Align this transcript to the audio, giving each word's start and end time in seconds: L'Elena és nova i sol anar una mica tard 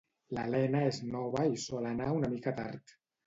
L'Elena 0.35 0.79
és 0.85 0.97
nova 1.11 1.45
i 1.57 1.61
sol 1.65 1.85
anar 1.91 2.09
una 2.21 2.31
mica 2.35 2.57
tard 2.63 2.99